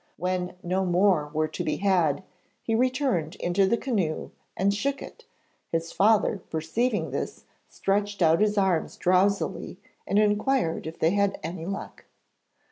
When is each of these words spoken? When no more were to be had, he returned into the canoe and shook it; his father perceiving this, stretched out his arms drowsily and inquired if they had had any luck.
When 0.17 0.55
no 0.63 0.83
more 0.83 1.29
were 1.31 1.47
to 1.49 1.63
be 1.63 1.75
had, 1.75 2.23
he 2.63 2.73
returned 2.73 3.35
into 3.35 3.67
the 3.67 3.77
canoe 3.77 4.31
and 4.57 4.73
shook 4.73 4.99
it; 4.99 5.25
his 5.71 5.91
father 5.91 6.41
perceiving 6.49 7.11
this, 7.11 7.43
stretched 7.69 8.23
out 8.23 8.41
his 8.41 8.57
arms 8.57 8.97
drowsily 8.97 9.77
and 10.07 10.17
inquired 10.17 10.87
if 10.87 10.97
they 10.97 11.11
had 11.11 11.33
had 11.33 11.39
any 11.43 11.67
luck. 11.67 12.05